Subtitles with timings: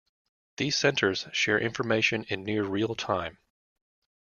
[0.57, 3.37] These centers share information in near real-time.